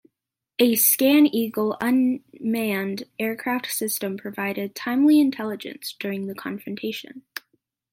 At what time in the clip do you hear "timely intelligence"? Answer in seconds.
4.73-5.93